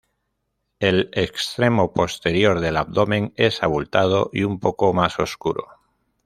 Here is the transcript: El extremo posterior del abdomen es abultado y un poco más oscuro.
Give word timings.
El 0.79 1.11
extremo 1.13 1.93
posterior 1.93 2.59
del 2.59 2.75
abdomen 2.77 3.33
es 3.37 3.61
abultado 3.61 4.31
y 4.33 4.45
un 4.45 4.59
poco 4.59 4.93
más 4.93 5.19
oscuro. 5.19 5.67